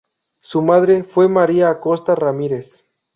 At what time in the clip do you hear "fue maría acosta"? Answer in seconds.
1.03-2.15